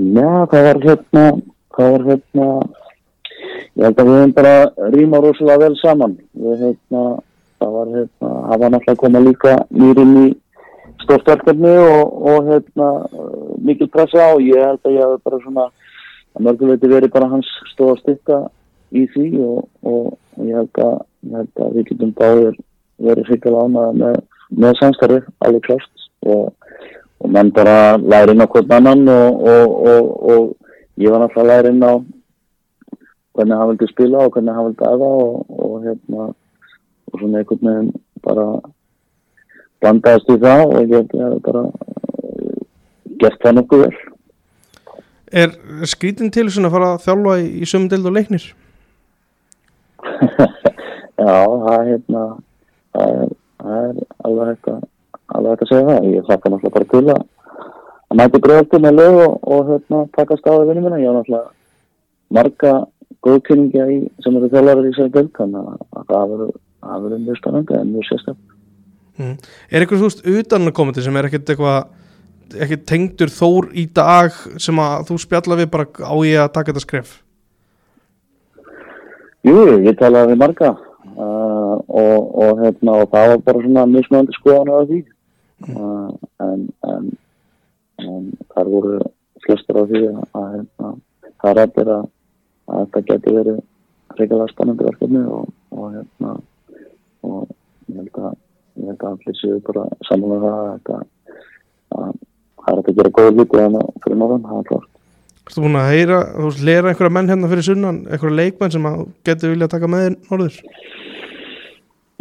Já, 0.01 0.29
það 0.49 0.65
var 0.65 0.79
hérna, 0.87 1.25
það 1.77 1.91
var 1.93 2.05
hérna, 2.09 2.47
ég 3.77 3.85
held 3.85 4.01
að 4.01 4.09
við 4.09 4.17
hefum 4.17 4.33
bara 4.39 4.55
rýma 4.95 5.21
rosalega 5.21 5.61
vel 5.61 5.77
saman, 5.81 6.15
við 6.41 6.63
hérna, 6.65 7.03
það 7.61 7.75
var 7.77 7.91
hérna, 7.97 8.31
það 8.49 8.63
var 8.63 8.73
náttúrulega 8.73 8.95
að 8.95 9.01
koma 9.03 9.23
líka 9.27 9.55
nýrinn 9.69 10.15
í 10.23 10.27
stórstverkefni 11.03 11.75
og, 11.85 12.17
og 12.33 12.49
hérna, 12.49 12.89
mikil 13.67 13.89
pressa 13.93 14.31
og 14.35 14.41
ég 14.45 14.65
held 14.65 14.81
að 14.85 14.97
ég 14.97 15.13
hef 15.13 15.23
bara 15.27 15.39
svona, 15.43 15.67
að 16.35 16.47
mörguleiti 16.47 16.91
verið 16.91 17.13
bara 17.13 17.31
hans 17.31 17.49
stóða 17.73 17.99
stykka 18.01 18.39
í 18.91 19.05
því 19.13 19.27
og, 19.45 19.65
og, 19.87 20.13
og 20.37 20.47
ég, 20.47 20.55
held 20.59 20.83
að, 20.85 20.95
ég 21.27 21.37
held 21.39 21.65
að 21.65 21.75
við 21.77 21.89
getum 21.91 22.15
báðir 22.19 22.57
verið 23.01 23.29
hrikalega 23.29 23.67
ánað 23.67 23.99
með, 24.01 24.17
með 24.63 24.79
samstarfið 24.81 25.29
alveg 25.45 25.67
klást 25.67 26.09
og, 26.27 26.49
og 27.21 27.35
menn 27.35 27.53
bara 27.55 27.77
læri 27.97 28.35
inn 28.35 28.43
á 28.43 28.51
hvern 28.51 28.75
annan 28.79 29.07
og 29.11 30.57
ég 31.01 31.13
var 31.13 31.23
náttúrulega 31.23 31.49
læri 31.55 31.73
inn 31.73 31.87
á 31.87 31.93
hvernig 33.31 33.57
hann 33.57 33.71
vildi 33.71 33.89
spila 33.91 34.25
og 34.25 34.35
hvernig 34.35 34.55
hann 34.55 34.69
vildi 34.69 34.87
aða 34.87 35.09
og 35.65 35.75
hérna 35.85 36.27
og 37.11 37.19
svona 37.19 37.41
einhvern 37.41 37.67
veginn 37.67 37.91
bara 38.25 38.45
blandaðist 39.81 40.29
í 40.29 40.37
það 40.43 40.65
og 40.67 40.77
ég 40.81 40.93
held 40.97 41.15
að 41.15 41.21
það 41.21 41.39
bara 41.47 41.63
gert 43.21 43.43
það 43.43 43.59
nokkuð 43.59 43.85
vel 43.85 43.93
Er 45.31 45.53
skrítin 45.87 46.31
til 46.35 46.49
svona 46.51 46.67
að 46.67 46.73
fara 46.75 46.87
að 46.91 47.03
þjálfa 47.05 47.35
í, 47.39 47.45
í 47.63 47.67
sömundeld 47.69 48.09
og 48.09 48.15
leiknir? 48.17 48.47
Já, 51.21 51.35
það 51.37 51.75
er 51.75 51.85
hérna 51.91 52.23
það 52.91 53.13
er, 53.21 53.35
er 53.61 54.01
alveg 54.27 54.49
hægt 54.51 54.73
að 54.73 54.81
að 55.31 55.69
segja 55.69 55.85
það, 55.87 56.09
ég 56.11 56.25
þakka 56.27 56.51
náttúrulega 56.51 56.75
bara 56.75 56.89
til 56.91 57.05
að 57.13 57.21
að 58.11 58.19
mæti 58.19 58.41
breyftu 58.43 58.79
með 58.83 58.97
lög 58.99 59.19
og, 59.23 59.35
og 59.47 59.69
hérna 59.69 60.01
taka 60.17 60.37
stáðu 60.39 60.67
vinnu 60.67 60.83
minna, 60.83 60.99
ég 60.99 61.13
á 61.13 61.15
náttúrulega 61.15 61.51
marga 62.35 62.73
góðkynninga 63.23 63.87
í 63.93 63.99
sem 64.23 64.37
eru 64.37 64.49
þjálfarir 64.51 64.89
í 64.89 64.93
sér 64.97 65.11
bygg 65.13 65.31
þannig 65.37 65.69
að 65.69 66.05
það 66.09 66.33
verður 67.05 67.23
mjög 67.25 67.39
spennandi 67.39 67.77
en 67.77 67.93
mjög 67.93 68.07
sérstaklega 68.09 68.57
mm. 69.21 69.35
Er 69.69 69.83
eitthvað 69.83 70.01
þú 70.01 70.09
veist 70.09 70.23
utan 70.33 70.67
að 70.67 70.77
koma 70.79 70.95
til 70.95 71.05
sem 71.05 71.19
er 71.19 71.29
ekkert 71.29 71.53
eitthvað 71.53 71.79
ekki 72.63 72.77
tengdur 72.87 73.31
þór 73.31 73.69
í 73.77 73.85
dag 73.95 74.35
sem 74.61 74.79
að 74.81 75.09
þú 75.09 75.17
spjalla 75.23 75.57
við 75.59 75.69
bara 75.73 75.87
á 76.03 76.15
ég 76.27 76.43
að 76.43 76.53
taka 76.55 76.71
þetta 76.71 76.83
skref? 76.85 77.13
Jú, 79.47 79.57
ég 79.81 79.97
talaði 79.99 80.33
við 80.33 80.41
marga 80.43 80.71
uh, 80.75 81.77
og, 81.81 82.17
og, 82.43 82.61
hérna, 82.61 82.99
og 83.01 83.09
það 83.13 83.31
var 83.31 83.41
bara 83.47 83.63
svona 83.65 83.87
mismöndi 83.89 84.37
skoðan 84.37 84.69
á 84.69 84.77
því. 84.85 84.99
Uh, 85.71 86.11
en, 86.41 86.67
en, 86.89 87.09
en 88.01 88.29
þar 88.53 88.69
voru 88.75 88.99
flestur 89.45 89.81
á 89.81 89.83
því 89.89 90.03
að, 90.11 90.21
að 90.37 90.47
hérna, 90.55 90.93
það 91.41 91.51
er 91.51 91.63
eftir 91.65 91.91
að, 91.95 92.07
að 92.69 92.85
þetta 92.85 93.03
getur 93.09 93.37
verið 93.39 93.59
reyngilega 94.19 94.53
spennandi 94.53 94.87
verkefni 94.87 95.25
og, 95.25 95.51
og 95.73 95.91
hérna 95.95 96.37
og 97.21 97.51
ég 97.91 97.99
held 98.01 98.23
að 98.25 98.39
að 98.79 99.05
allir 99.11 99.37
séu 99.37 99.59
bara 99.65 99.85
saman 100.07 100.31
með 100.31 100.45
það 100.45 100.59
að 100.59 100.69
þetta 100.71 100.97
að 100.97 101.07
það 102.65 102.73
er 102.73 102.81
að 102.81 102.97
gera 102.99 103.13
góð 103.17 103.37
líka 103.39 103.61
þannig 103.61 103.85
að 103.85 104.01
fyrir 104.05 104.19
norðan, 104.21 104.47
það 104.47 104.61
er 104.61 104.67
klart. 104.71 104.89
Þú 105.51 105.63
búin 105.65 105.79
að 105.81 105.89
heyra, 105.91 106.19
þú 106.35 106.45
veist, 106.47 106.61
lera 106.67 106.91
einhverja 106.91 107.13
menn 107.15 107.31
hérna 107.31 107.49
fyrir 107.51 107.65
sunnan, 107.67 107.97
einhverja 108.07 108.37
leikmenn 108.37 108.73
sem 108.75 108.85
getur 109.27 109.51
vilja 109.51 109.67
að 109.67 109.73
taka 109.73 109.89
með 109.91 110.03
þér 110.05 110.17
norður? 110.29 110.59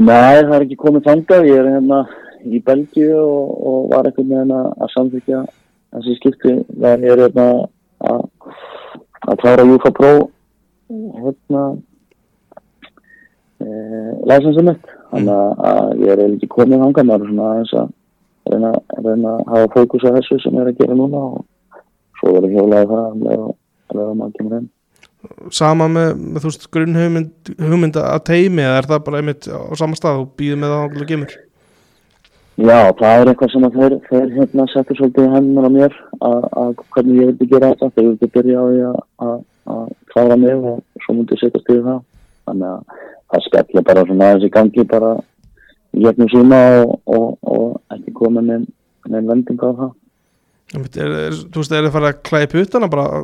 Nei, 0.01 0.41
það 0.41 0.55
er 0.57 0.65
ekki 0.65 0.79
komið 0.81 1.07
þangað, 1.07 1.49
ég 1.51 1.61
er 1.61 1.69
hérna 1.75 2.01
í 2.49 2.63
Belgíu 2.65 3.19
og, 3.21 3.53
og 3.69 3.79
var 3.93 4.09
eitthvað 4.09 4.31
með 4.31 4.41
hérna 4.41 4.63
að 4.81 4.93
samþykja 4.95 5.43
þessi 5.91 6.17
skipti, 6.17 6.57
en 6.57 7.07
ég 7.07 7.15
er 7.15 7.23
hérna 7.27 7.47
að, 8.09 8.25
að 9.29 9.41
klára 9.45 9.69
Júfa 9.69 9.93
Pro 9.95 10.13
hérna 10.89 11.65
e, 13.61 13.69
læsensum 14.33 14.71
mitt, 14.73 14.93
þannig 15.13 15.65
að 15.71 16.05
ég 16.07 16.15
er 16.17 16.27
ekki 16.27 16.51
komið 16.57 16.87
þangað, 16.87 17.11
maður 17.11 17.27
er 17.29 17.35
svona 17.35 17.51
aðeins 17.53 17.77
að 17.85 17.97
reyna, 18.51 18.75
reyna 19.05 19.37
að 19.39 19.49
hafa 19.55 19.73
fókus 19.77 20.07
á 20.07 20.11
þessu 20.19 20.41
sem 20.43 20.59
er 20.61 20.71
að 20.71 20.83
gera 20.83 20.99
núna 20.99 21.23
og 21.31 21.89
svo 22.21 22.35
verður 22.37 22.57
hjólaði 22.57 22.91
það 22.91 23.07
að 23.07 23.25
lefa 23.97 24.15
maður 24.15 24.37
kemur 24.39 24.59
inn. 24.59 24.69
Sama 25.53 25.87
með, 25.93 26.11
með 26.17 26.43
þú 26.43 26.51
veist 26.51 26.67
grunnhugmynd 26.75 27.53
hugmynd 27.61 28.01
að 28.01 28.25
teimi 28.31 28.65
eða 28.65 28.81
er 28.81 28.91
það 28.91 29.07
bara 29.07 29.21
einmitt 29.21 29.49
á 29.53 29.61
sama 29.77 29.99
stað? 29.99 30.23
Og 30.23 30.35
býðið 30.41 30.61
með 30.63 30.73
það 30.73 30.85
ákveðlega 30.85 31.11
gemur? 31.13 31.39
Já, 32.61 32.79
það 32.99 33.23
er 33.23 33.31
eitthvað 33.31 33.53
sem 33.55 33.65
að 33.65 33.77
þeir, 33.81 33.95
þeir 34.09 34.33
hérna 34.37 34.65
settur 34.69 34.99
svolítið 34.99 35.31
hennar 35.33 35.69
á 35.69 35.71
mér 35.73 35.95
að 36.21 36.83
hvernig 36.93 37.21
ég 37.21 37.31
vildi 37.31 37.49
gera 37.49 37.71
þetta 37.73 37.89
þegar 37.95 38.05
ég 38.05 38.11
vildi 38.11 38.33
byrja 38.35 38.61
á 38.61 38.65
því 38.69 38.83
að 39.29 39.87
klára 40.13 40.37
mig 40.41 40.67
og 40.73 41.05
svo 41.05 41.15
múndi 41.17 41.37
ég 41.37 41.41
setja 41.41 41.63
stíðið 41.63 41.87
það. 41.89 42.03
Þannig 42.51 42.69
að 42.71 43.07
það 43.31 43.47
spellir 43.47 43.87
bara 43.89 44.05
svona 44.09 44.29
aðeins 44.29 44.49
í 44.49 44.53
gangi 44.57 44.85
bara 44.91 45.13
í 45.97 46.05
gefnum 46.05 46.31
síma 46.35 46.61
og, 46.83 46.93
og, 47.07 47.27
og 47.51 47.81
ekki 47.95 48.15
koma 48.17 48.45
með 48.45 48.69
einn 49.11 49.33
vending 49.33 49.61
á 49.63 49.71
það 49.71 49.91
Er, 50.71 50.85
er, 51.03 51.35
þú 51.51 51.65
veist, 51.65 51.73
er 51.75 51.83
það 51.89 51.95
farið 51.97 52.09
að 52.13 52.19
klæði 52.29 52.49
putana 52.53 52.89
bara 52.91 53.23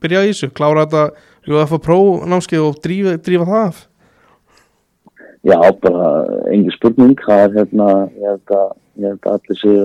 byrja 0.00 0.22
í 0.24 0.30
þessu, 0.30 0.46
klára 0.56 0.86
þetta 0.86 1.02
og 1.48 1.58
það 1.58 1.68
fá 1.72 1.80
prónámskið 1.84 2.64
og 2.64 2.78
drífa, 2.84 3.12
drífa 3.26 3.48
það 3.48 3.64
af? 3.66 3.82
Já, 5.44 5.58
bara 5.84 6.06
engi 6.52 6.72
spurning 6.72 7.20
það 7.26 7.42
er 7.44 7.58
hérna, 7.58 7.88
ég 8.16 8.32
held 8.32 8.54
að, 8.56 8.72
ég 9.02 9.12
held 9.12 9.28
að 9.28 9.36
allir 9.36 9.60
séu 9.60 9.84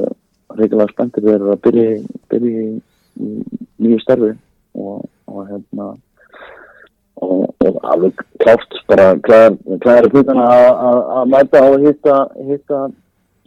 reyngilega 0.54 0.94
spenntir 0.94 1.30
erum 1.34 1.52
að 1.54 1.62
byrja, 1.68 1.92
byrja 2.32 2.64
í, 2.64 2.72
nýju 3.84 4.00
starfi 4.06 4.32
og, 4.80 5.04
og 5.28 5.46
hérna 5.52 5.92
og, 7.20 7.46
og 7.68 7.80
alveg 7.84 8.24
klátt 8.40 8.80
bara 8.88 9.12
klæðir 9.28 10.12
putana 10.14 10.48
að 11.20 11.32
mæta 11.36 11.64
og 11.68 11.84
hitta 11.84 12.20
hitta 12.48 12.86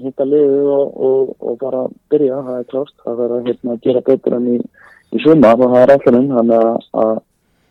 hitta 0.02 0.26
liðið 0.28 0.70
og, 0.72 0.96
og, 1.08 1.30
og 1.40 1.58
bara 1.60 1.84
byrja, 2.12 2.40
það 2.46 2.58
er 2.60 2.68
klást 2.72 2.96
það 3.04 3.20
verður 3.20 3.36
að 3.36 3.50
hérna, 3.50 3.76
gera 3.84 4.02
betur 4.06 4.36
enn 4.36 4.48
í, 4.52 4.56
í 5.16 5.22
suma 5.24 5.52
og 5.54 5.64
það 5.64 5.78
er 5.82 5.94
allir 5.94 6.18
inn 6.20 6.32
þannig 6.34 6.66
að 6.66 7.20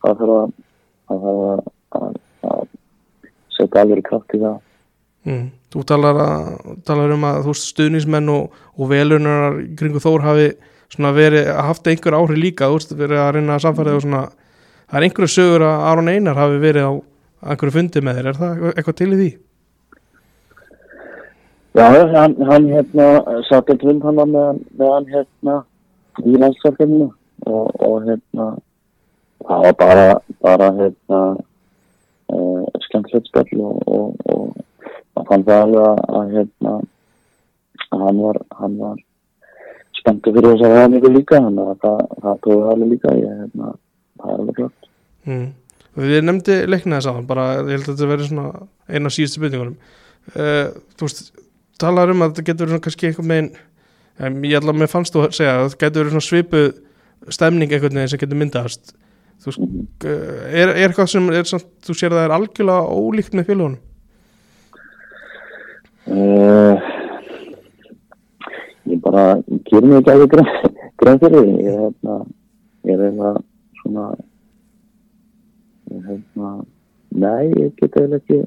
það 0.06 0.22
þarf 0.22 0.36
að, 0.38 0.56
að, 1.16 1.60
að, 2.00 2.16
að 2.50 2.64
setja 3.58 3.84
alveg 3.84 4.06
kraft 4.10 4.38
í 4.38 4.42
það 4.42 4.58
mm. 5.30 5.46
Þú 5.76 5.84
talar, 5.90 6.22
talar 6.88 7.12
um 7.12 7.26
að 7.28 7.42
þú 7.50 7.54
stuðnismenn 7.60 8.32
og, 8.32 8.54
og 8.80 8.88
velunar 8.88 9.58
kringu 9.76 10.00
Þór 10.00 10.24
hafi 10.24 10.50
verið 10.96 11.50
að 11.52 11.66
haft 11.68 11.90
einhver 11.92 12.16
áhrif 12.16 12.40
líka, 12.40 12.70
þú 12.70 12.78
veist, 12.78 12.94
verið 12.96 13.20
að 13.20 13.34
reyna 13.36 13.58
að 13.58 13.66
samfæra 13.66 13.96
og 13.98 14.06
svona, 14.06 14.22
það 14.88 15.00
er 15.00 15.08
einhverju 15.10 15.34
sögur 15.34 15.66
að 15.68 15.84
Aron 15.90 16.12
Einar 16.14 16.40
hafi 16.40 16.62
verið 16.62 16.88
á 16.88 16.94
einhverju 17.52 17.76
fundi 17.76 18.04
með 18.06 18.20
þér, 18.20 18.30
er 18.30 18.40
það 18.40 18.64
eitthvað 18.72 18.98
til 19.02 19.10
í 19.10 19.20
því? 19.20 19.30
Já, 21.76 21.90
hann, 22.16 22.36
hann 22.48 22.70
hérna 22.72 23.08
satt 23.50 23.70
eitt 23.74 23.84
vind 23.84 24.04
hann 24.08 24.22
með, 24.32 24.62
með 24.80 24.94
hann 24.94 25.10
hérna 25.12 25.56
í 26.24 26.38
landsverkefninu 26.40 27.10
og, 27.52 27.74
og 27.84 28.06
hérna 28.06 28.46
það 29.44 29.66
var 29.66 29.76
bara, 29.82 30.06
bara 30.46 30.70
hérna 30.78 31.20
uh, 32.32 32.64
skemmtilegt 32.88 33.28
spil 33.28 33.66
og, 33.68 33.84
og, 33.92 34.16
og 34.32 34.56
það 35.18 35.28
fann 35.34 35.46
það 35.50 35.66
alveg 35.66 35.90
að, 35.90 36.02
að 36.22 36.34
hérna 36.38 36.78
að 37.92 38.08
hann 38.08 38.24
var, 38.24 38.42
hann 38.62 38.80
var 38.80 38.98
spenntu 40.00 40.34
fyrir 40.36 40.52
þess 40.54 40.68
að 40.70 40.80
það 40.80 40.92
mikið 40.96 41.18
líka 41.20 41.44
hann 41.44 41.62
að 41.66 41.78
það, 41.84 42.02
það 42.24 42.42
tóði 42.48 42.66
alveg 42.72 42.94
líka 42.96 43.16
ég, 43.20 43.38
hérna, 43.44 43.78
það 44.22 44.34
er 44.34 44.42
alveg 44.42 44.60
klart 44.64 44.92
mm. 45.28 45.48
Við 45.96 46.26
nefndi 46.28 46.56
leiknaði 46.68 47.06
saman 47.06 47.28
bara, 47.28 47.44
ég 47.62 47.78
held 47.78 47.86
að 47.86 47.94
þetta 47.94 48.08
verði 48.10 48.26
svona 48.28 48.68
eina 48.92 49.12
síðustu 49.12 49.44
byrjungunum 49.44 49.76
uh, 50.36 50.72
þú 50.96 51.08
veist 51.08 51.36
talar 51.82 52.12
um 52.14 52.24
að 52.24 52.34
þetta 52.34 52.48
getur 52.50 52.70
verið 52.72 52.84
kannski 52.86 53.10
einhvern 53.10 53.32
veginn 53.34 54.46
ég 54.48 54.60
ætla 54.60 54.72
að 54.72 54.82
mér 54.82 54.92
fannst 54.92 55.16
þú 55.16 55.26
að 55.26 55.34
segja 55.40 55.56
að 55.56 55.66
þetta 55.66 55.82
getur 55.86 56.04
verið 56.04 56.14
svona 56.16 56.28
svipu 56.30 56.62
stemning 57.36 57.74
einhvern 57.74 58.00
veginn 58.00 58.14
sem 58.14 58.22
getur 58.22 58.40
myndast 58.40 58.96
þú 59.44 59.52
veist, 59.52 60.06
er, 60.06 60.70
er 60.70 60.86
eitthvað 60.86 61.12
sem 61.12 61.28
er 61.36 61.50
samt, 61.50 61.68
þú 61.86 61.98
sér 61.98 62.14
að 62.14 62.20
það 62.20 62.28
er 62.28 62.36
algjörlega 62.38 63.00
ólíkt 63.00 63.36
með 63.36 63.50
félagunum 63.50 63.82
uh, 66.16 66.76
ég 68.92 69.02
bara 69.04 69.26
kýr 69.68 69.90
mér 69.90 70.00
ekki 70.00 70.16
að 70.16 70.24
það 70.24 70.72
grein 71.02 71.22
fyrir 71.24 71.50
ég 71.50 71.74
er 71.74 71.82
hérna 71.84 72.20
ég 72.86 72.96
er 72.96 73.04
hérna 73.04 73.34
svona 73.82 74.06
ég 75.92 75.98
er 75.98 76.06
hérna 76.14 76.54
nei, 77.16 77.52
ég 77.60 77.74
get 77.80 78.00
eða 78.00 78.22
ekki 78.22 78.44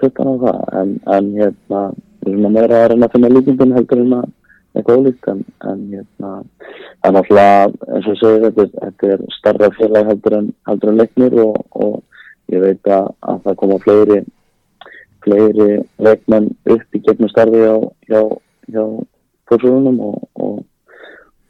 puttan 0.00 0.30
á 0.30 0.34
það 0.44 0.80
en, 0.80 0.96
en 1.16 1.30
hérna 1.38 1.82
að 2.24 2.54
meira 2.56 2.80
að 2.80 2.88
reyna 2.92 3.08
að 3.08 3.14
finna 3.14 3.32
líkindin 3.32 3.76
heldur 3.76 4.02
en 4.04 4.16
að 4.18 4.30
eitthvað 4.74 5.00
ólíkt 5.00 5.28
en, 5.30 5.42
en 5.70 5.82
hérna 5.92 6.30
það 6.34 7.08
er 7.08 7.14
náttúrulega 7.16 7.94
eins 7.94 8.08
og 8.10 8.18
segir 8.20 8.44
þetta, 8.46 8.66
þetta 8.80 9.10
er 9.14 9.24
starra 9.36 9.70
félag 9.78 10.10
heldur 10.10 10.38
en, 10.40 10.48
en 10.72 10.98
leiknir 10.98 11.36
og, 11.44 11.60
og 11.70 12.54
ég 12.54 12.64
veit 12.64 12.90
að, 12.90 13.10
að 13.22 13.42
það 13.44 13.58
koma 13.62 13.80
fleiri 13.84 14.20
fleiri 15.24 15.68
leikmenn 16.04 16.50
upp 16.74 16.96
í 16.96 17.02
gefnum 17.06 17.30
starfi 17.32 17.62
hjá, 17.62 17.76
hjá, 18.10 18.20
hjá 18.72 18.84
fórsvöðunum 19.48 20.00
og, 20.04 20.28
og, 20.34 20.58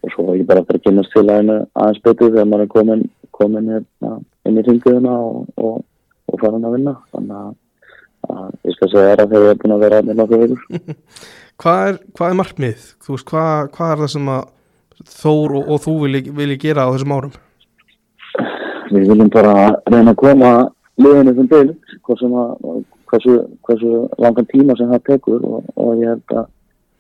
og 0.05 0.15
svo 0.15 0.37
ég 0.37 0.47
bara 0.49 0.63
að 0.63 0.83
kynast 0.85 1.15
félaginu 1.15 1.61
aðeins 1.73 2.05
betur 2.05 2.31
þegar 2.31 2.49
maður 2.51 2.67
er 2.67 2.73
komin, 2.77 3.05
komin 3.35 3.73
hérna 3.73 4.15
inn 4.45 4.61
í 4.61 4.65
ringiðuna 4.67 5.17
og 5.65 5.83
fara 6.41 6.57
hann 6.57 6.67
að 6.69 6.77
vinna. 6.79 6.95
Þannig 7.15 7.37
að 7.41 7.53
ég 8.65 8.77
skal 8.77 8.91
segja 8.93 9.17
það 9.21 9.33
þegar 9.33 9.47
ég 9.47 9.55
er 9.55 9.63
búin 9.63 9.77
að 9.77 9.85
vera 9.85 10.03
með 10.05 10.21
nokkuð 10.21 10.45
vikur 10.45 10.99
hvað, 11.63 11.81
er, 11.89 11.99
hvað 12.17 12.29
er 12.29 12.39
markmið? 12.41 12.87
Veist, 13.09 13.27
hvað, 13.31 13.71
hvað 13.77 13.95
er 13.95 14.05
það 14.05 14.13
sem 14.17 14.35
að 14.35 14.45
Þór 15.05 15.57
og, 15.59 15.71
og 15.75 15.81
þú 15.83 15.93
vilji, 16.05 16.31
vilji 16.33 16.57
gera 16.63 16.85
á 16.87 16.93
þessum 16.95 17.13
árum 17.17 17.33
við 18.95 19.09
viljum 19.11 19.31
bara 19.33 19.55
reyna 19.91 20.13
að 20.13 20.21
koma 20.21 20.51
liðinu 21.03 21.35
sem 21.35 21.49
til 21.51 21.65
hvað 22.07 22.21
sem 22.21 22.37
að 22.39 22.53
hversu, 23.11 23.35
hversu 23.67 23.93
langan 24.23 24.49
tíma 24.53 24.77
sem 24.79 24.91
það 24.93 25.07
tekur 25.09 25.47
og, 25.49 25.71
og 25.75 26.03
ég 26.03 26.13
held 26.13 26.37
að 26.39 26.47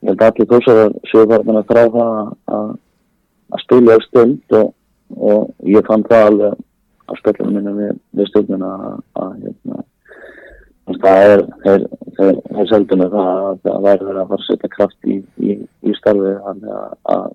ég 0.04 0.10
held 0.10 0.22
að 0.22 0.30
allir 0.30 0.50
þósaðar 0.52 0.94
séu 1.10 1.26
bara 1.30 1.58
að 1.60 1.70
þrá 1.70 1.82
það 1.96 2.18
að, 2.58 2.70
að 3.54 3.64
spila 3.64 3.98
í 3.98 4.04
stönd 4.08 4.56
og, 4.60 4.70
og 5.32 5.70
ég 5.76 5.88
fann 5.88 6.06
það 6.10 6.28
alveg 6.28 6.62
á 7.04 7.12
spillinu 7.20 7.54
minni 7.54 7.74
við, 7.78 7.98
við 8.18 8.30
stöndina 8.32 8.70
að, 8.74 8.98
að 9.22 9.32
hérna, 9.44 9.82
það 10.92 11.32
er 11.32 11.42
þeir, 11.64 11.84
þeir 12.16 12.68
seldinu 12.70 13.08
það 13.12 13.28
að 13.34 13.60
það 13.64 13.84
væri 13.86 14.08
verið 14.08 14.22
að 14.22 14.32
fara 14.32 14.40
að 14.40 14.48
setja 14.48 14.72
kraft 14.74 15.08
í, 15.08 15.18
í, 15.40 15.56
í 15.84 15.94
að, 16.04 17.28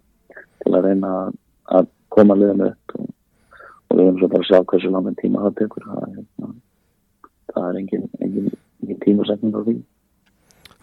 til 0.63 0.73
að 0.75 0.85
reyna 0.85 1.13
að 1.79 1.89
koma 2.13 2.37
liðinu 2.37 2.69
upp 2.69 2.95
og, 2.99 3.07
og 3.89 3.97
við 3.97 4.03
erum 4.05 4.19
svo 4.19 4.29
bara 4.33 4.43
að 4.43 4.49
sjá 4.49 4.59
hversu 4.71 4.93
langan 4.93 5.17
tíma 5.21 5.45
það 5.47 5.57
tekur. 5.63 5.87
Það, 5.87 6.05
hérna, 6.17 6.51
það 7.53 7.69
er 7.69 7.81
engin, 7.81 8.05
engin, 8.19 8.53
engin 8.83 9.01
tímasetning 9.05 9.57
á 9.57 9.61
því. 9.65 9.75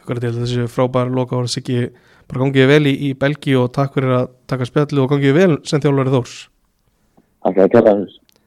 Akkurat 0.03 0.23
ég 0.27 0.31
held 0.31 0.43
að 0.43 0.45
þessi 0.47 0.69
frábæra 0.71 1.15
loka 1.15 1.39
ára 1.39 1.51
Siggi 1.51 1.89
bara 2.27 2.43
gangiði 2.43 2.69
vel 2.71 2.91
í, 2.91 2.95
í 3.09 3.15
Belgíu 3.19 3.63
og 3.65 3.73
takk 3.75 3.95
fyrir 3.95 4.21
að 4.21 4.29
taka 4.51 4.67
spjallu 4.69 5.05
og 5.05 5.11
gangiði 5.15 5.39
vel 5.39 5.59
sem 5.67 5.83
þjálfari 5.83 6.15
Þórs. 6.15 6.39
Takk 7.47 7.63
að 7.63 7.75
gera 7.75 7.99
þess 8.03 8.23